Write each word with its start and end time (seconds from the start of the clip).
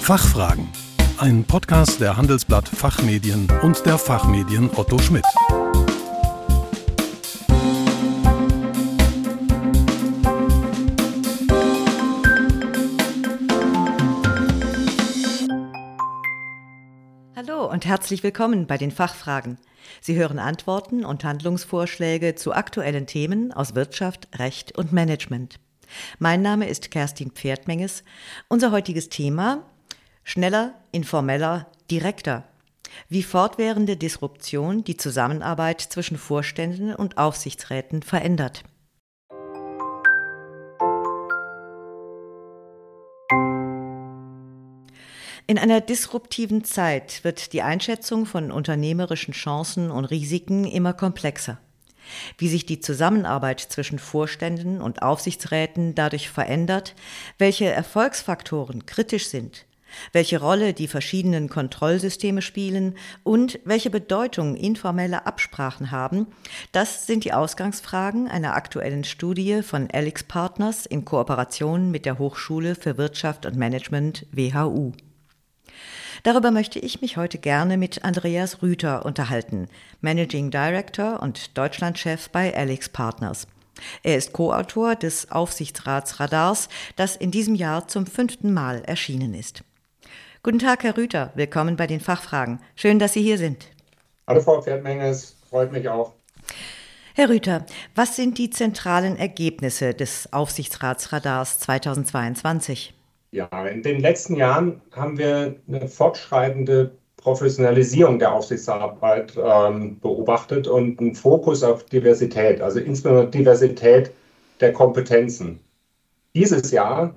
Fachfragen. 0.00 0.66
Ein 1.18 1.44
Podcast 1.44 2.00
der 2.00 2.16
Handelsblatt 2.16 2.66
Fachmedien 2.68 3.46
und 3.62 3.84
der 3.86 3.96
Fachmedien 3.96 4.68
Otto 4.74 4.98
Schmidt. 4.98 5.24
Hallo 17.36 17.70
und 17.70 17.84
herzlich 17.84 18.22
willkommen 18.24 18.66
bei 18.66 18.78
den 18.78 18.90
Fachfragen. 18.90 19.58
Sie 20.00 20.16
hören 20.16 20.40
Antworten 20.40 21.04
und 21.04 21.22
Handlungsvorschläge 21.22 22.34
zu 22.34 22.52
aktuellen 22.52 23.06
Themen 23.06 23.52
aus 23.52 23.74
Wirtschaft, 23.76 24.28
Recht 24.38 24.76
und 24.76 24.92
Management. 24.92 25.60
Mein 26.18 26.42
Name 26.42 26.68
ist 26.68 26.90
Kerstin 26.90 27.30
Pferdmenges. 27.30 28.02
Unser 28.48 28.72
heutiges 28.72 29.08
Thema 29.08 29.69
schneller, 30.24 30.74
informeller, 30.92 31.66
direkter. 31.90 32.44
Wie 33.08 33.22
fortwährende 33.22 33.96
Disruption 33.96 34.84
die 34.84 34.96
Zusammenarbeit 34.96 35.80
zwischen 35.80 36.18
Vorständen 36.18 36.94
und 36.94 37.18
Aufsichtsräten 37.18 38.02
verändert. 38.02 38.64
In 45.50 45.58
einer 45.58 45.80
disruptiven 45.80 46.62
Zeit 46.62 47.24
wird 47.24 47.52
die 47.52 47.62
Einschätzung 47.62 48.24
von 48.24 48.52
unternehmerischen 48.52 49.34
Chancen 49.34 49.90
und 49.90 50.04
Risiken 50.04 50.64
immer 50.64 50.92
komplexer. 50.92 51.58
Wie 52.38 52.48
sich 52.48 52.66
die 52.66 52.78
Zusammenarbeit 52.78 53.58
zwischen 53.58 53.98
Vorständen 53.98 54.80
und 54.80 55.02
Aufsichtsräten 55.02 55.96
dadurch 55.96 56.30
verändert, 56.30 56.94
welche 57.38 57.64
Erfolgsfaktoren 57.64 58.86
kritisch 58.86 59.26
sind, 59.26 59.66
welche 60.12 60.40
Rolle 60.40 60.72
die 60.72 60.88
verschiedenen 60.88 61.48
Kontrollsysteme 61.48 62.42
spielen 62.42 62.96
und 63.22 63.60
welche 63.64 63.90
Bedeutung 63.90 64.56
informelle 64.56 65.26
Absprachen 65.26 65.90
haben, 65.90 66.26
das 66.72 67.06
sind 67.06 67.24
die 67.24 67.32
Ausgangsfragen 67.32 68.28
einer 68.28 68.54
aktuellen 68.54 69.04
Studie 69.04 69.62
von 69.62 69.88
Alex 69.92 70.24
Partners 70.24 70.86
in 70.86 71.04
Kooperation 71.04 71.90
mit 71.90 72.06
der 72.06 72.18
Hochschule 72.18 72.74
für 72.74 72.98
Wirtschaft 72.98 73.46
und 73.46 73.56
Management 73.56 74.26
WHU. 74.32 74.92
Darüber 76.22 76.50
möchte 76.50 76.78
ich 76.78 77.00
mich 77.00 77.16
heute 77.16 77.38
gerne 77.38 77.78
mit 77.78 78.04
Andreas 78.04 78.62
Rüther 78.62 79.06
unterhalten, 79.06 79.68
Managing 80.00 80.50
Director 80.50 81.22
und 81.22 81.56
Deutschlandchef 81.56 82.28
bei 82.28 82.54
Alex 82.54 82.90
Partners. 82.90 83.46
Er 84.02 84.16
ist 84.16 84.32
Co-Autor 84.32 84.96
des 84.96 85.30
Aufsichtsratsradars, 85.30 86.68
das 86.96 87.16
in 87.16 87.30
diesem 87.30 87.54
Jahr 87.54 87.88
zum 87.88 88.06
fünften 88.06 88.52
Mal 88.52 88.82
erschienen 88.82 89.32
ist. 89.32 89.62
Guten 90.42 90.58
Tag, 90.58 90.84
Herr 90.84 90.96
Rüther. 90.96 91.32
Willkommen 91.34 91.76
bei 91.76 91.86
den 91.86 92.00
Fachfragen. 92.00 92.60
Schön, 92.74 92.98
dass 92.98 93.12
Sie 93.12 93.20
hier 93.20 93.36
sind. 93.36 93.68
Hallo, 94.26 94.40
Frau 94.40 94.62
Pferdmenges. 94.62 95.36
Freut 95.50 95.70
mich 95.70 95.86
auch. 95.86 96.14
Herr 97.14 97.28
Rüther, 97.28 97.66
was 97.94 98.16
sind 98.16 98.38
die 98.38 98.48
zentralen 98.48 99.18
Ergebnisse 99.18 99.92
des 99.92 100.32
Aufsichtsratsradars 100.32 101.58
2022? 101.58 102.94
Ja, 103.32 103.48
in 103.66 103.82
den 103.82 104.00
letzten 104.00 104.34
Jahren 104.34 104.80
haben 104.92 105.18
wir 105.18 105.56
eine 105.68 105.86
fortschreitende 105.86 106.92
Professionalisierung 107.18 108.18
der 108.18 108.32
Aufsichtsarbeit 108.32 109.36
ähm, 109.36 110.00
beobachtet 110.00 110.66
und 110.66 110.98
einen 111.00 111.14
Fokus 111.14 111.62
auf 111.62 111.84
Diversität, 111.84 112.62
also 112.62 112.80
insbesondere 112.80 113.28
Diversität 113.28 114.10
der 114.60 114.72
Kompetenzen. 114.72 115.60
Dieses 116.34 116.70
Jahr, 116.70 117.14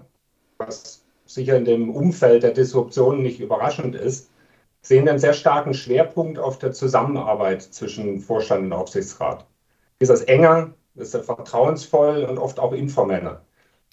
was 0.58 1.03
sicher 1.34 1.58
in 1.58 1.66
dem 1.66 1.90
Umfeld 1.90 2.44
der 2.44 2.52
Disruption 2.52 3.22
nicht 3.22 3.40
überraschend 3.40 3.96
ist, 3.96 4.30
sehen 4.82 5.06
wir 5.06 5.12
einen 5.12 5.20
sehr 5.20 5.34
starken 5.34 5.74
Schwerpunkt 5.74 6.38
auf 6.38 6.60
der 6.60 6.72
Zusammenarbeit 6.72 7.62
zwischen 7.62 8.20
Vorstand 8.20 8.66
und 8.66 8.74
Aufsichtsrat. 8.74 9.46
Ist 10.00 10.10
das 10.10 10.22
enger, 10.24 10.74
ist 10.96 11.14
das 11.14 11.26
vertrauensvoll 11.26 12.24
und 12.26 12.38
oft 12.38 12.60
auch 12.60 12.74
informeller. 12.74 13.42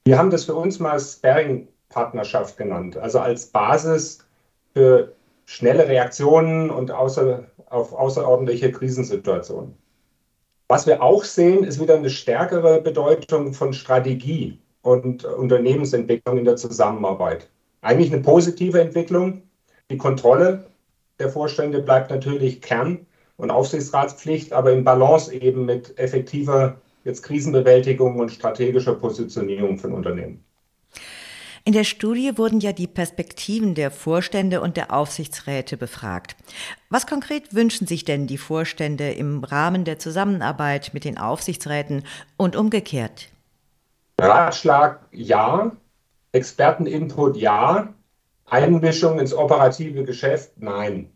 Wir 0.05 0.19
haben 0.19 0.31
das 0.31 0.45
für 0.45 0.55
uns 0.55 0.79
mal 0.81 0.99
Sparing 0.99 1.69
Partnerschaft 1.89 2.57
genannt. 2.57 2.97
Also 2.97 3.21
als 3.21 3.47
Basis 3.47 4.27
für 4.75 5.13
schnelle 5.45 5.89
Reaktionen 5.89 6.71
und 6.71 6.91
außer, 6.91 7.45
auf 7.67 7.93
außerordentliche 7.93 8.73
Krisensituationen. 8.73 9.77
Was 10.69 10.87
wir 10.87 11.03
auch 11.03 11.25
sehen, 11.25 11.65
ist 11.65 11.81
wieder 11.81 11.97
eine 11.97 12.11
stärkere 12.11 12.81
Bedeutung 12.81 13.53
von 13.53 13.73
Strategie 13.73 14.61
und 14.83 15.25
Unternehmensentwicklung 15.25 16.39
in 16.39 16.45
der 16.45 16.57
Zusammenarbeit. 16.57 17.49
Eigentlich 17.83 18.13
eine 18.13 18.23
positive 18.23 18.81
Entwicklung. 18.81 19.43
Die 19.91 19.97
Kontrolle 19.97 20.67
der 21.19 21.29
Vorstände 21.29 21.81
bleibt 21.81 22.11
natürlich 22.11 22.61
Kern 22.61 23.07
und 23.37 23.51
Aufsichtsratspflicht, 23.51 24.53
aber 24.53 24.73
in 24.73 24.85
Balance 24.85 25.33
eben 25.35 25.65
mit 25.65 25.99
effektiver 25.99 26.81
jetzt 27.05 27.23
Krisenbewältigung 27.23 28.19
und 28.19 28.31
strategischer 28.31 28.95
Positionierung 28.95 29.79
von 29.79 29.93
Unternehmen. 29.93 30.45
In 31.65 31.75
der 31.75 31.85
Studie 31.85 32.37
wurden 32.37 32.61
ja 32.61 32.73
die 32.73 32.87
Perspektiven 32.87 33.75
der 33.75 33.91
Vorstände 33.91 34.63
und 34.63 34.79
der 34.79 34.95
Aufsichtsräte 34.95 35.77
befragt. 35.77 36.35
Was 36.89 37.07
konkret 37.07 37.55
wünschen 37.55 37.87
sich 37.87 38.05
denn 38.05 38.27
die 38.27 38.39
Vorstände 38.39 39.11
im 39.11 39.45
Rahmen 39.45 39.85
der 39.85 39.99
Zusammenarbeit 39.99 40.93
mit 40.95 41.05
den 41.05 41.19
Aufsichtsräten 41.19 42.03
und 42.39 42.57
umgekehrt? 42.57 43.29
Ratschlag 44.21 45.01
ja, 45.13 45.73
Experteninput 46.33 47.37
ja, 47.37 47.95
Einmischung 48.47 49.19
ins 49.19 49.35
operative 49.35 50.05
Geschäft 50.05 50.53
nein. 50.57 51.11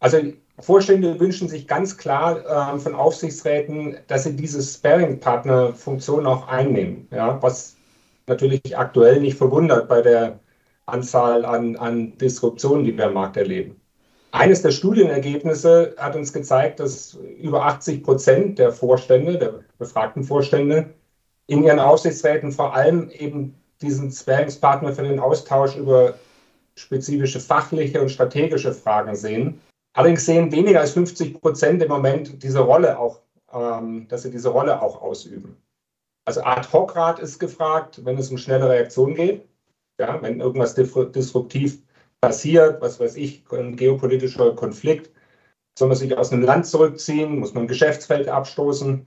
Also 0.00 0.18
Vorstände 0.60 1.18
wünschen 1.20 1.48
sich 1.48 1.68
ganz 1.68 1.96
klar 1.96 2.74
äh, 2.74 2.78
von 2.78 2.94
Aufsichtsräten, 2.94 3.96
dass 4.08 4.24
sie 4.24 4.34
diese 4.34 4.60
Sparing-Partner-Funktion 4.62 6.26
auch 6.26 6.48
einnehmen, 6.48 7.08
ja, 7.12 7.40
was 7.42 7.76
natürlich 8.26 8.76
aktuell 8.76 9.20
nicht 9.20 9.38
verwundert 9.38 9.88
bei 9.88 10.02
der 10.02 10.40
Anzahl 10.86 11.44
an, 11.44 11.76
an 11.76 12.16
Disruptionen, 12.18 12.84
die 12.84 12.96
wir 12.96 13.06
im 13.06 13.14
Markt 13.14 13.36
erleben. 13.36 13.80
Eines 14.30 14.62
der 14.62 14.72
Studienergebnisse 14.72 15.94
hat 15.96 16.16
uns 16.16 16.32
gezeigt, 16.32 16.80
dass 16.80 17.14
über 17.38 17.64
80 17.64 18.02
Prozent 18.02 18.58
der 18.58 18.72
Vorstände, 18.72 19.38
der 19.38 19.60
befragten 19.78 20.22
Vorstände, 20.22 20.94
in 21.48 21.64
ihren 21.64 21.80
Aufsichtsräten 21.80 22.52
vor 22.52 22.74
allem 22.74 23.10
eben 23.10 23.54
diesen 23.82 24.12
Sparingspartner 24.12 24.92
für 24.92 25.02
den 25.02 25.18
Austausch 25.18 25.76
über 25.76 26.14
spezifische 26.76 27.40
fachliche 27.40 28.00
und 28.00 28.10
strategische 28.10 28.72
Fragen 28.72 29.16
sehen. 29.16 29.60
Allerdings 29.94 30.26
sehen 30.26 30.52
weniger 30.52 30.80
als 30.80 30.92
50 30.92 31.40
Prozent 31.40 31.82
im 31.82 31.88
Moment 31.88 32.42
diese 32.42 32.60
Rolle 32.60 32.98
auch, 32.98 33.20
ähm, 33.52 34.06
dass 34.08 34.22
sie 34.22 34.30
diese 34.30 34.50
Rolle 34.50 34.80
auch 34.80 35.00
ausüben. 35.02 35.56
Also 36.26 36.42
Ad-Hoc-Rat 36.42 37.18
ist 37.18 37.38
gefragt, 37.38 38.04
wenn 38.04 38.18
es 38.18 38.30
um 38.30 38.38
schnelle 38.38 38.68
Reaktion 38.68 39.14
geht. 39.14 39.48
Ja, 39.98 40.20
wenn 40.22 40.40
irgendwas 40.40 40.74
disruptiv 40.74 41.82
passiert, 42.20 42.80
was 42.80 43.00
weiß 43.00 43.16
ich, 43.16 43.44
ein 43.50 43.74
geopolitischer 43.74 44.54
Konflikt, 44.54 45.10
soll 45.78 45.88
man 45.88 45.96
sich 45.96 46.16
aus 46.16 46.30
einem 46.30 46.42
Land 46.42 46.66
zurückziehen, 46.66 47.38
muss 47.38 47.54
man 47.54 47.64
ein 47.64 47.68
Geschäftsfeld 47.68 48.28
abstoßen. 48.28 49.06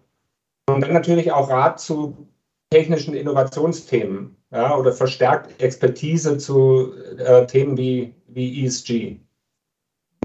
Und 0.69 0.81
dann 0.81 0.93
natürlich 0.93 1.31
auch 1.31 1.49
Rat 1.49 1.79
zu 1.79 2.27
technischen 2.71 3.13
Innovationsthemen 3.13 4.35
ja, 4.51 4.75
oder 4.75 4.91
verstärkt 4.93 5.61
Expertise 5.61 6.37
zu 6.37 6.93
äh, 7.17 7.45
Themen 7.45 7.77
wie, 7.77 8.15
wie 8.27 8.65
ESG. 8.65 9.17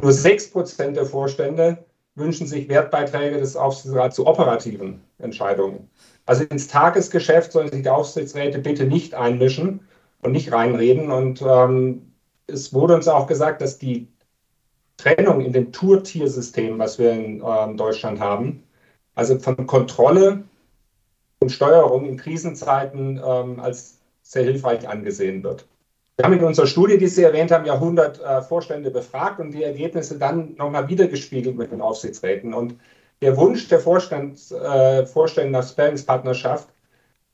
Nur 0.00 0.12
6% 0.12 0.92
der 0.92 1.06
Vorstände 1.06 1.84
wünschen 2.14 2.46
sich 2.46 2.68
Wertbeiträge 2.68 3.38
des 3.38 3.56
Aufsichtsrats 3.56 4.16
zu 4.16 4.26
operativen 4.26 5.02
Entscheidungen. 5.18 5.90
Also 6.24 6.44
ins 6.44 6.68
Tagesgeschäft 6.68 7.52
sollen 7.52 7.70
sich 7.70 7.82
die 7.82 7.88
Aufsichtsräte 7.88 8.58
bitte 8.58 8.84
nicht 8.84 9.14
einmischen 9.14 9.80
und 10.22 10.32
nicht 10.32 10.52
reinreden. 10.52 11.10
Und 11.10 11.42
ähm, 11.42 12.12
es 12.46 12.72
wurde 12.72 12.94
uns 12.94 13.08
auch 13.08 13.26
gesagt, 13.26 13.60
dass 13.60 13.78
die 13.78 14.08
Trennung 14.96 15.40
in 15.40 15.52
dem 15.52 15.72
Tour-Tier-System, 15.72 16.78
was 16.78 16.98
wir 16.98 17.12
in 17.12 17.42
ähm, 17.46 17.76
Deutschland 17.76 18.20
haben, 18.20 18.62
also 19.14 19.38
von 19.38 19.66
Kontrolle 19.66 20.44
und 21.46 21.50
Steuerung 21.50 22.04
in 22.06 22.16
Krisenzeiten 22.16 23.20
ähm, 23.24 23.60
als 23.60 24.00
sehr 24.22 24.42
hilfreich 24.42 24.88
angesehen 24.88 25.44
wird. 25.44 25.64
Wir 26.16 26.24
haben 26.24 26.32
in 26.32 26.42
unserer 26.42 26.66
Studie, 26.66 26.98
die 26.98 27.06
Sie 27.06 27.22
erwähnt 27.22 27.52
haben, 27.52 27.66
ja 27.66 27.74
100 27.74 28.20
äh, 28.20 28.42
Vorstände 28.42 28.90
befragt 28.90 29.38
und 29.38 29.52
die 29.52 29.62
Ergebnisse 29.62 30.18
dann 30.18 30.56
nochmal 30.56 30.88
wiedergespiegelt 30.88 31.56
mit 31.56 31.70
den 31.70 31.80
Aufsichtsräten. 31.80 32.52
Und 32.52 32.74
der 33.22 33.36
Wunsch 33.36 33.68
der 33.68 33.78
Vorstand, 33.78 34.50
äh, 34.50 35.06
Vorstände 35.06 35.52
nach 35.52 35.68
Sparingspartnerschaft, 35.68 36.68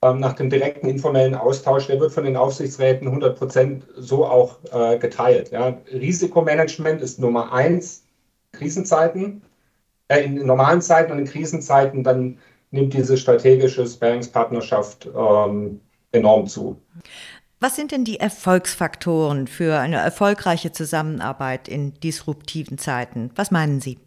ähm, 0.03 0.21
nach 0.21 0.35
dem 0.35 0.51
direkten 0.51 0.89
informellen 0.89 1.35
Austausch, 1.35 1.87
der 1.87 1.99
wird 1.99 2.13
von 2.13 2.25
den 2.25 2.37
Aufsichtsräten 2.37 3.09
100 3.09 3.39
Prozent 3.39 3.87
so 3.97 4.27
auch 4.27 4.59
äh, 4.73 4.99
geteilt. 4.99 5.53
Ja. 5.53 5.79
Risikomanagement 5.91 7.01
ist 7.01 7.19
Nummer 7.19 7.51
eins, 7.51 8.05
Krisenzeiten, 8.53 9.41
äh, 10.09 10.23
in 10.23 10.45
normalen 10.45 10.83
Zeiten 10.83 11.13
und 11.13 11.19
in 11.19 11.25
Krisenzeiten, 11.25 12.05
dann 12.05 12.39
nimmt 12.73 12.95
diese 12.95 13.17
strategische 13.17 13.87
Sparingspartnerschaft 13.87 15.09
ähm, 15.17 15.81
enorm 16.11 16.47
zu. 16.47 16.77
Was 17.61 17.77
sind 17.77 17.93
denn 17.93 18.05
die 18.05 18.19
Erfolgsfaktoren 18.19 19.47
für 19.47 19.79
eine 19.79 19.99
erfolgreiche 19.99 20.73
Zusammenarbeit 20.73 21.69
in 21.69 21.95
disruptiven 21.95 22.77
Zeiten? 22.77 23.31
Was 23.37 23.53
meinen 23.53 23.81
Sie? 23.81 23.99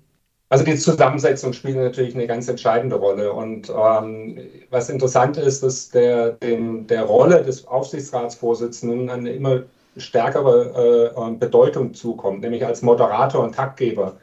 Also 0.49 0.63
die 0.63 0.75
Zusammensetzung 0.75 1.53
spielt 1.53 1.77
natürlich 1.77 2.15
eine 2.15 2.27
ganz 2.27 2.47
entscheidende 2.47 2.97
Rolle. 2.97 3.31
Und 3.31 3.69
ähm, 3.69 4.37
was 4.69 4.89
interessant 4.89 5.37
ist, 5.37 5.63
dass 5.63 5.89
der, 5.89 6.33
dem, 6.33 6.85
der 6.87 7.03
Rolle 7.03 7.43
des 7.43 7.65
Aufsichtsratsvorsitzenden 7.65 9.09
eine 9.09 9.31
immer 9.31 9.63
stärkere 9.97 11.13
äh, 11.15 11.31
Bedeutung 11.35 11.93
zukommt, 11.93 12.41
nämlich 12.41 12.65
als 12.65 12.81
Moderator 12.81 13.43
und 13.43 13.55
Taktgeber, 13.55 14.17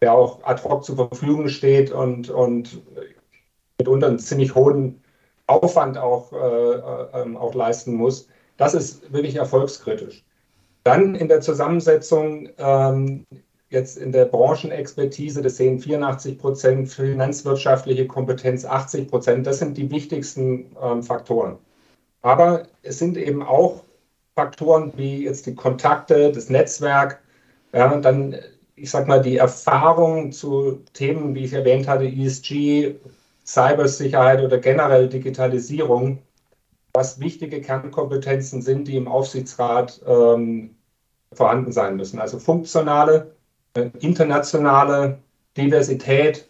der 0.00 0.12
auch 0.12 0.42
ad 0.42 0.62
hoc 0.64 0.84
zur 0.84 0.96
Verfügung 0.96 1.48
steht 1.48 1.92
und, 1.92 2.28
und 2.28 2.82
mitunter 3.78 4.08
einen 4.08 4.18
ziemlich 4.18 4.54
hohen 4.54 5.02
Aufwand 5.46 5.98
auch, 5.98 6.32
äh, 6.32 6.36
äh, 6.36 7.22
ähm, 7.22 7.36
auch 7.36 7.54
leisten 7.54 7.94
muss. 7.94 8.28
Das 8.56 8.74
ist 8.74 9.12
wirklich 9.12 9.36
erfolgskritisch. 9.36 10.24
Dann 10.84 11.14
in 11.14 11.28
der 11.28 11.40
Zusammensetzung, 11.40 12.48
ähm, 12.58 13.24
jetzt 13.70 13.96
in 13.96 14.12
der 14.12 14.26
Branchenexpertise, 14.26 15.42
das 15.42 15.56
sehen 15.56 15.78
84 15.78 16.38
Prozent, 16.38 16.88
finanzwirtschaftliche 16.88 18.06
Kompetenz 18.06 18.64
80 18.64 19.08
Prozent, 19.08 19.46
das 19.46 19.58
sind 19.58 19.76
die 19.76 19.90
wichtigsten 19.90 20.76
ähm, 20.82 21.02
Faktoren. 21.02 21.58
Aber 22.22 22.64
es 22.82 22.98
sind 22.98 23.16
eben 23.16 23.42
auch 23.42 23.84
Faktoren 24.36 24.92
wie 24.96 25.24
jetzt 25.24 25.46
die 25.46 25.54
Kontakte, 25.54 26.32
das 26.32 26.50
Netzwerk, 26.50 27.20
ja, 27.72 27.96
dann, 27.98 28.36
ich 28.76 28.90
sag 28.90 29.08
mal, 29.08 29.22
die 29.22 29.38
Erfahrung 29.38 30.32
zu 30.32 30.82
Themen, 30.92 31.34
wie 31.34 31.44
ich 31.44 31.52
erwähnt 31.52 31.88
hatte, 31.88 32.04
ESG, 32.06 32.96
Cybersicherheit 33.44 34.42
oder 34.42 34.58
generell 34.58 35.08
Digitalisierung 35.08 36.18
was 36.94 37.20
wichtige 37.20 37.60
Kernkompetenzen 37.60 38.60
sind, 38.60 38.86
die 38.86 38.96
im 38.96 39.08
Aufsichtsrat 39.08 40.00
ähm, 40.06 40.76
vorhanden 41.32 41.72
sein 41.72 41.96
müssen. 41.96 42.18
Also 42.18 42.38
funktionale, 42.38 43.34
äh, 43.74 43.88
internationale 44.00 45.18
Diversität 45.56 46.48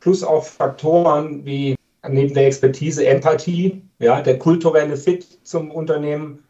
plus 0.00 0.22
auch 0.22 0.44
Faktoren 0.44 1.44
wie 1.44 1.76
neben 2.06 2.34
der 2.34 2.46
Expertise 2.46 3.06
Empathie, 3.06 3.82
ja, 3.98 4.20
der 4.20 4.38
kulturelle 4.38 4.96
Fit 4.96 5.38
zum 5.46 5.70
Unternehmen 5.70 6.44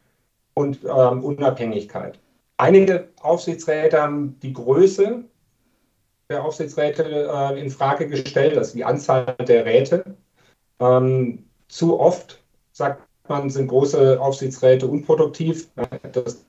und 0.54 0.80
ähm, 0.84 1.24
Unabhängigkeit. 1.24 2.18
Einige 2.56 3.08
Aufsichtsräte 3.22 4.00
haben 4.00 4.38
die 4.42 4.52
Größe 4.52 5.24
der 6.30 6.44
Aufsichtsräte 6.44 7.28
äh, 7.30 7.60
in 7.60 7.70
Frage 7.70 8.08
gestellt, 8.08 8.56
also 8.56 8.74
die 8.74 8.84
Anzahl 8.84 9.34
der 9.46 9.64
Räte. 9.64 10.16
Ähm, 10.80 11.44
zu 11.68 12.00
oft 12.00 12.42
sagt 12.72 13.02
man, 13.28 13.50
sind 13.50 13.68
große 13.68 14.20
Aufsichtsräte 14.20 14.86
unproduktiv. 14.86 15.68
Das 16.12 16.46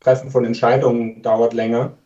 Treffen 0.00 0.30
von 0.30 0.44
Entscheidungen 0.44 1.22
dauert 1.22 1.54
länger. 1.54 1.96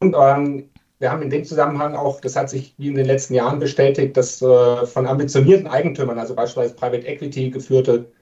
Und 0.00 0.14
ähm, 0.18 0.70
wir 0.98 1.10
haben 1.10 1.22
in 1.22 1.30
dem 1.30 1.44
Zusammenhang 1.44 1.96
auch, 1.96 2.20
das 2.20 2.36
hat 2.36 2.50
sich 2.50 2.74
wie 2.78 2.88
in 2.88 2.94
den 2.94 3.06
letzten 3.06 3.34
Jahren 3.34 3.58
bestätigt, 3.58 4.16
dass 4.16 4.40
äh, 4.42 4.86
von 4.86 5.06
ambitionierten 5.06 5.66
Eigentümern, 5.66 6.18
also 6.18 6.34
beispielsweise 6.34 6.74
Private 6.74 7.06
Equity 7.06 7.50
geführte 7.50 8.12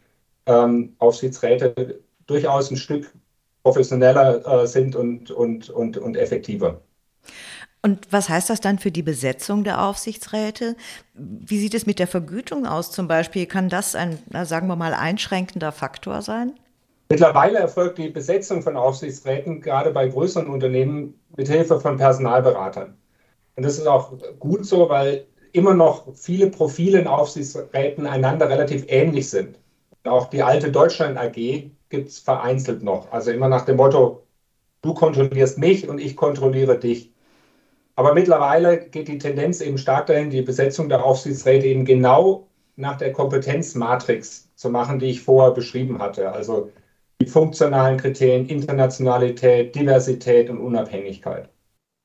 ähm, 0.46 0.94
Aufsichtsräte, 0.98 2.00
durchaus 2.26 2.70
ein 2.70 2.76
Stück 2.76 3.12
professioneller 3.64 4.62
äh, 4.62 4.66
sind 4.66 4.94
und, 4.94 5.30
und, 5.30 5.70
und, 5.70 5.98
und 5.98 6.16
effektiver. 6.16 6.80
Und 7.88 8.00
was 8.10 8.28
heißt 8.28 8.50
das 8.50 8.60
dann 8.60 8.78
für 8.78 8.90
die 8.90 9.02
Besetzung 9.02 9.64
der 9.64 9.82
Aufsichtsräte? 9.82 10.76
Wie 11.14 11.58
sieht 11.58 11.72
es 11.72 11.86
mit 11.86 11.98
der 11.98 12.06
Vergütung 12.06 12.66
aus 12.66 12.90
zum 12.90 13.08
Beispiel? 13.08 13.46
Kann 13.46 13.70
das 13.70 13.94
ein, 13.94 14.18
sagen 14.44 14.66
wir 14.66 14.76
mal, 14.76 14.92
einschränkender 14.92 15.72
Faktor 15.72 16.20
sein? 16.20 16.52
Mittlerweile 17.08 17.60
erfolgt 17.60 17.96
die 17.96 18.10
Besetzung 18.10 18.60
von 18.60 18.76
Aufsichtsräten 18.76 19.62
gerade 19.62 19.90
bei 19.90 20.06
größeren 20.06 20.48
Unternehmen 20.48 21.18
mit 21.34 21.48
Hilfe 21.48 21.80
von 21.80 21.96
Personalberatern. 21.96 22.94
Und 23.56 23.62
das 23.62 23.78
ist 23.78 23.86
auch 23.86 24.12
gut 24.38 24.66
so, 24.66 24.90
weil 24.90 25.24
immer 25.52 25.72
noch 25.72 26.14
viele 26.14 26.50
Profile 26.50 26.98
in 26.98 27.06
Aufsichtsräten 27.06 28.06
einander 28.06 28.50
relativ 28.50 28.84
ähnlich 28.88 29.30
sind. 29.30 29.58
Auch 30.04 30.28
die 30.28 30.42
alte 30.42 30.70
Deutschland 30.70 31.16
AG 31.16 31.70
gibt 31.88 32.08
es 32.10 32.18
vereinzelt 32.18 32.82
noch. 32.82 33.10
Also 33.12 33.30
immer 33.30 33.48
nach 33.48 33.64
dem 33.64 33.76
Motto, 33.76 34.26
du 34.82 34.92
kontrollierst 34.92 35.56
mich 35.56 35.88
und 35.88 35.98
ich 35.98 36.16
kontrolliere 36.16 36.78
dich. 36.78 37.14
Aber 37.98 38.14
mittlerweile 38.14 38.78
geht 38.78 39.08
die 39.08 39.18
Tendenz 39.18 39.60
eben 39.60 39.76
stark 39.76 40.06
dahin, 40.06 40.30
die 40.30 40.42
Besetzung 40.42 40.88
der 40.88 41.04
Aufsichtsräte 41.04 41.66
eben 41.66 41.84
genau 41.84 42.46
nach 42.76 42.96
der 42.96 43.12
Kompetenzmatrix 43.12 44.54
zu 44.54 44.70
machen, 44.70 45.00
die 45.00 45.06
ich 45.06 45.20
vorher 45.20 45.50
beschrieben 45.50 45.98
hatte. 45.98 46.30
Also 46.30 46.70
die 47.20 47.26
funktionalen 47.26 47.98
Kriterien, 47.98 48.46
Internationalität, 48.46 49.74
Diversität 49.74 50.48
und 50.48 50.60
Unabhängigkeit. 50.60 51.48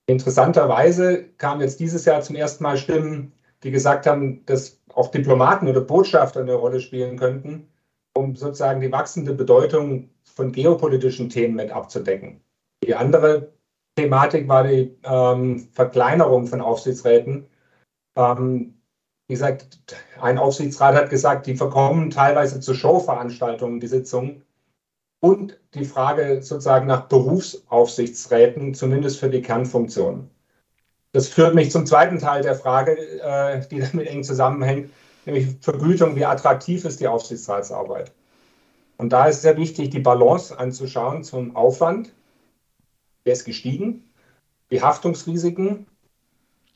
Interessanterweise 0.07 1.25
kamen 1.37 1.61
jetzt 1.61 1.79
dieses 1.79 2.05
Jahr 2.05 2.21
zum 2.21 2.37
ersten 2.37 2.63
Mal 2.63 2.77
Stimmen, 2.77 3.31
die 3.61 3.69
gesagt 3.69 4.07
haben, 4.07 4.43
dass 4.47 4.81
auch 4.95 5.11
Diplomaten 5.11 5.67
oder 5.67 5.81
Botschafter 5.81 6.39
eine 6.39 6.55
Rolle 6.55 6.79
spielen 6.79 7.17
könnten, 7.17 7.67
um 8.15 8.35
sozusagen 8.35 8.81
die 8.81 8.91
wachsende 8.91 9.35
Bedeutung 9.35 10.09
von 10.23 10.53
geopolitischen 10.53 11.29
Themen 11.29 11.53
mit 11.53 11.69
abzudecken. 11.69 12.41
Die 12.83 12.95
andere 12.95 13.53
Thematik 13.95 14.47
war 14.47 14.63
die 14.63 14.95
ähm, 15.03 15.67
Verkleinerung 15.71 16.47
von 16.47 16.61
Aufsichtsräten. 16.61 17.47
Ähm, 18.15 18.75
wie 19.27 19.33
gesagt, 19.33 19.79
ein 20.19 20.37
Aufsichtsrat 20.37 20.95
hat 20.95 21.09
gesagt, 21.09 21.45
die 21.47 21.55
verkommen 21.55 22.09
teilweise 22.09 22.59
zu 22.59 22.73
Showveranstaltungen, 22.73 23.79
die 23.79 23.87
Sitzungen. 23.87 24.43
Und 25.21 25.57
die 25.73 25.85
Frage 25.85 26.41
sozusagen 26.41 26.87
nach 26.87 27.07
Berufsaufsichtsräten, 27.07 28.73
zumindest 28.73 29.19
für 29.19 29.29
die 29.29 29.41
Kernfunktionen. 29.41 30.29
Das 31.13 31.29
führt 31.29 31.55
mich 31.55 31.71
zum 31.71 31.85
zweiten 31.85 32.17
Teil 32.17 32.41
der 32.41 32.55
Frage, 32.55 32.97
äh, 33.21 33.65
die 33.69 33.79
damit 33.79 34.07
eng 34.07 34.23
zusammenhängt, 34.23 34.89
nämlich 35.25 35.55
Vergütung, 35.61 36.15
wie 36.15 36.25
attraktiv 36.25 36.83
ist 36.83 36.99
die 36.99 37.07
Aufsichtsratsarbeit. 37.07 38.11
Und 38.97 39.13
da 39.13 39.27
ist 39.27 39.43
sehr 39.43 39.55
wichtig, 39.55 39.91
die 39.91 39.99
Balance 39.99 40.57
anzuschauen 40.57 41.23
zum 41.23 41.55
Aufwand 41.55 42.11
der 43.25 43.33
ist 43.33 43.45
gestiegen. 43.45 44.09
Die 44.71 44.81
Haftungsrisiken, 44.81 45.87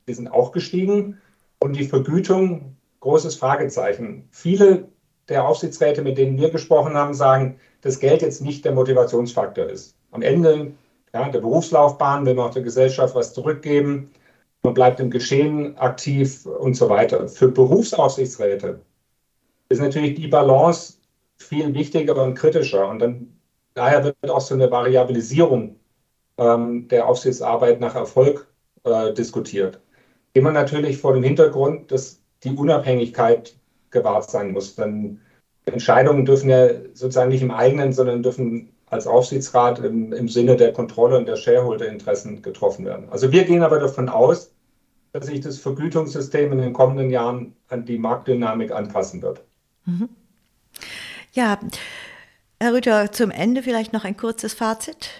die 0.06 0.14
sind 0.14 0.28
auch 0.28 0.52
gestiegen. 0.52 1.20
Und 1.60 1.74
die 1.74 1.84
Vergütung, 1.84 2.76
großes 3.00 3.34
Fragezeichen. 3.34 4.28
Viele 4.30 4.88
der 5.28 5.46
Aufsichtsräte, 5.46 6.02
mit 6.02 6.16
denen 6.16 6.38
wir 6.38 6.50
gesprochen 6.50 6.94
haben, 6.94 7.14
sagen, 7.14 7.58
dass 7.80 8.00
Geld 8.00 8.22
jetzt 8.22 8.40
nicht 8.40 8.64
der 8.64 8.72
Motivationsfaktor 8.72 9.66
ist. 9.66 9.96
Am 10.12 10.22
Ende 10.22 10.72
ja, 11.12 11.28
der 11.28 11.40
Berufslaufbahn 11.40 12.26
will 12.26 12.34
man 12.34 12.48
auch 12.48 12.54
der 12.54 12.62
Gesellschaft 12.62 13.14
was 13.14 13.32
zurückgeben. 13.32 14.10
Man 14.62 14.74
bleibt 14.74 15.00
im 15.00 15.10
Geschehen 15.10 15.76
aktiv 15.78 16.44
und 16.46 16.74
so 16.74 16.88
weiter. 16.88 17.28
Für 17.28 17.48
Berufsaufsichtsräte 17.48 18.80
ist 19.68 19.80
natürlich 19.80 20.14
die 20.14 20.28
Balance 20.28 20.98
viel 21.36 21.72
wichtiger 21.74 22.22
und 22.22 22.34
kritischer. 22.34 22.88
Und 22.88 22.98
dann 22.98 23.38
daher 23.74 24.04
wird 24.04 24.16
auch 24.28 24.40
so 24.40 24.54
eine 24.54 24.70
Variabilisierung 24.70 25.77
ähm, 26.38 26.88
der 26.88 27.06
Aufsichtsarbeit 27.06 27.80
nach 27.80 27.94
Erfolg 27.94 28.46
äh, 28.84 29.12
diskutiert. 29.12 29.80
Immer 30.32 30.52
natürlich 30.52 30.98
vor 30.98 31.12
dem 31.12 31.22
Hintergrund, 31.22 31.90
dass 31.90 32.20
die 32.44 32.54
Unabhängigkeit 32.54 33.56
gewahrt 33.90 34.30
sein 34.30 34.52
muss. 34.52 34.76
Denn 34.76 35.20
Entscheidungen 35.66 36.24
dürfen 36.24 36.50
ja 36.50 36.68
sozusagen 36.94 37.30
nicht 37.30 37.42
im 37.42 37.50
eigenen, 37.50 37.92
sondern 37.92 38.22
dürfen 38.22 38.70
als 38.86 39.06
Aufsichtsrat 39.06 39.80
im, 39.80 40.12
im 40.12 40.28
Sinne 40.28 40.56
der 40.56 40.72
Kontrolle 40.72 41.18
und 41.18 41.26
der 41.26 41.36
Shareholder-Interessen 41.36 42.40
getroffen 42.42 42.86
werden. 42.86 43.08
Also 43.10 43.32
wir 43.32 43.44
gehen 43.44 43.62
aber 43.62 43.78
davon 43.78 44.08
aus, 44.08 44.52
dass 45.12 45.26
sich 45.26 45.40
das 45.40 45.58
Vergütungssystem 45.58 46.52
in 46.52 46.58
den 46.58 46.72
kommenden 46.72 47.10
Jahren 47.10 47.54
an 47.68 47.84
die 47.84 47.98
Marktdynamik 47.98 48.70
anpassen 48.70 49.20
wird. 49.22 49.42
Mhm. 49.84 50.08
Ja, 51.32 51.58
Herr 52.60 52.72
Rüther, 52.72 53.12
zum 53.12 53.30
Ende 53.30 53.62
vielleicht 53.62 53.92
noch 53.92 54.04
ein 54.04 54.16
kurzes 54.16 54.54
Fazit. 54.54 55.10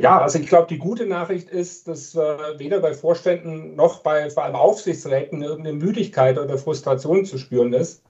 Ja, 0.00 0.18
also 0.22 0.38
ich 0.38 0.46
glaube, 0.46 0.66
die 0.68 0.78
gute 0.78 1.04
Nachricht 1.04 1.50
ist, 1.50 1.86
dass 1.86 2.14
äh, 2.14 2.58
weder 2.58 2.80
bei 2.80 2.94
Vorständen 2.94 3.74
noch 3.76 4.02
bei 4.02 4.30
vor 4.30 4.44
allem 4.44 4.54
Aufsichtsräten 4.56 5.42
irgendeine 5.42 5.76
Müdigkeit 5.76 6.38
oder 6.38 6.56
Frustration 6.56 7.26
zu 7.26 7.36
spüren 7.36 7.74
ist. 7.74 8.02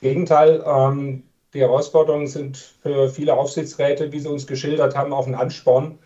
Im 0.00 0.08
Gegenteil, 0.08 0.64
ähm, 0.66 1.22
die 1.54 1.60
Herausforderungen 1.60 2.26
sind 2.26 2.56
für 2.56 3.08
viele 3.08 3.34
Aufsichtsräte, 3.34 4.10
wie 4.12 4.18
sie 4.18 4.28
uns 4.28 4.48
geschildert 4.48 4.96
haben, 4.96 5.12
auch 5.12 5.28
ein 5.28 5.36
Ansporn, 5.36 5.98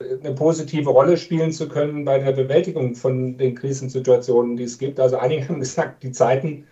eine 0.00 0.34
positive 0.34 0.90
Rolle 0.90 1.16
spielen 1.16 1.52
zu 1.52 1.68
können 1.68 2.04
bei 2.04 2.18
der 2.18 2.32
Bewältigung 2.32 2.94
von 2.94 3.38
den 3.38 3.54
Krisensituationen, 3.54 4.56
die 4.56 4.64
es 4.64 4.78
gibt. 4.78 5.00
Also 5.00 5.16
einige 5.16 5.48
haben 5.48 5.60
gesagt, 5.60 6.02
die 6.02 6.12
Zeiten 6.12 6.66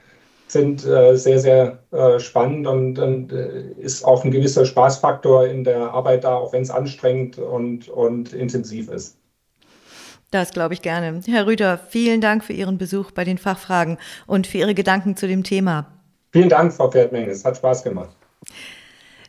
sind 0.53 0.87
äh, 0.87 1.17
sehr, 1.17 1.39
sehr 1.39 1.79
äh, 1.91 2.19
spannend 2.19 2.67
und, 2.67 2.99
und 2.99 3.33
äh, 3.33 3.73
ist 3.79 4.05
auch 4.05 4.25
ein 4.25 4.31
gewisser 4.31 4.67
Spaßfaktor 4.67 5.47
in 5.47 5.65
der 5.65 5.93
Arbeit 5.93 6.25
da, 6.25 6.35
auch 6.35 6.53
wenn 6.53 6.63
es 6.63 6.71
anstrengend 6.71 7.39
und, 7.39 7.89
und 7.89 8.33
intensiv 8.33 8.89
ist. 8.89 9.17
Das 10.31 10.51
glaube 10.51 10.75
ich 10.75 10.83
gerne. 10.83 11.21
Herr 11.27 11.47
Rüder, 11.47 11.79
vielen 11.89 12.21
Dank 12.21 12.45
für 12.45 12.55
Ihren 12.55 12.79
Besuch 12.79 13.11
bei 13.11 13.25
den 13.25 13.39
Fachfragen 13.39 13.99
und 14.27 14.47
für 14.47 14.59
Ihre 14.59 14.75
Gedanken 14.75 15.17
zu 15.17 15.27
dem 15.27 15.45
Thema. 15.45 15.87
Vielen 16.33 16.49
Dank, 16.49 16.73
Frau 16.73 16.91
Pferdmenge. 16.91 17.31
Es 17.31 17.45
hat 17.45 17.59
Spaß 17.59 17.85
gemacht. 17.85 18.17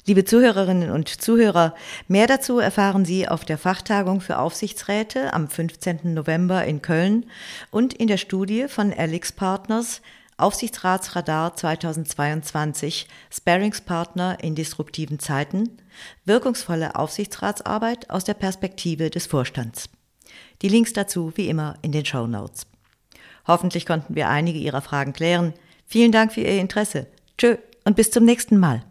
Liebe 0.05 0.25
Zuhörerinnen 0.25 0.91
und 0.91 1.07
Zuhörer, 1.07 1.75
mehr 2.09 2.27
dazu 2.27 2.59
erfahren 2.59 3.05
Sie 3.05 3.27
auf 3.27 3.45
der 3.45 3.57
Fachtagung 3.57 4.19
für 4.19 4.37
Aufsichtsräte 4.37 5.33
am 5.33 5.47
15. 5.47 6.13
November 6.13 6.65
in 6.65 6.81
Köln 6.81 7.25
und 7.71 7.93
in 7.93 8.07
der 8.07 8.17
Studie 8.17 8.67
von 8.67 8.93
Alex 8.93 9.31
Partners 9.31 10.01
Aufsichtsratsradar 10.37 11.55
2022 11.55 13.07
Sparringspartner 13.31 14.37
in 14.41 14.55
disruptiven 14.55 15.19
Zeiten 15.19 15.77
wirkungsvolle 16.25 16.95
Aufsichtsratsarbeit 16.95 18.09
aus 18.09 18.23
der 18.23 18.33
Perspektive 18.33 19.09
des 19.09 19.27
Vorstands. 19.27 19.89
Die 20.61 20.69
Links 20.69 20.93
dazu 20.93 21.31
wie 21.35 21.49
immer 21.49 21.75
in 21.81 21.91
den 21.91 22.05
Show 22.05 22.27
Notes. 22.27 22.65
Hoffentlich 23.47 23.85
konnten 23.85 24.15
wir 24.15 24.29
einige 24.29 24.59
Ihrer 24.59 24.81
Fragen 24.81 25.13
klären. 25.13 25.53
Vielen 25.85 26.11
Dank 26.11 26.33
für 26.33 26.41
Ihr 26.41 26.59
Interesse. 26.59 27.07
Tschö 27.37 27.57
und 27.85 27.95
bis 27.95 28.11
zum 28.11 28.25
nächsten 28.25 28.57
Mal. 28.57 28.83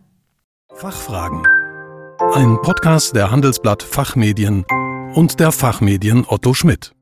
Fachfragen. 0.75 1.42
Ein 2.34 2.58
Podcast 2.62 3.16
der 3.16 3.30
Handelsblatt 3.30 3.82
Fachmedien 3.82 4.64
und 5.14 5.40
der 5.40 5.52
Fachmedien 5.52 6.25
Otto 6.26 6.54
Schmidt. 6.54 6.94